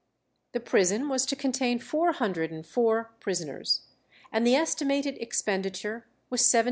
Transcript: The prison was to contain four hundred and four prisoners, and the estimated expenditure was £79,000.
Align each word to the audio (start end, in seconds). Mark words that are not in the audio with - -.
The 0.53 0.59
prison 0.59 1.09
was 1.09 1.27
to 1.27 1.35
contain 1.35 1.77
four 1.77 2.11
hundred 2.11 2.49
and 2.49 2.65
four 2.65 3.11
prisoners, 3.19 3.81
and 4.31 4.47
the 4.47 4.55
estimated 4.55 5.15
expenditure 5.19 6.07
was 6.31 6.41
£79,000. 6.41 6.59